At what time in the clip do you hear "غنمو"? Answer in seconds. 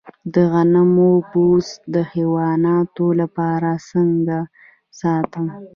0.51-1.11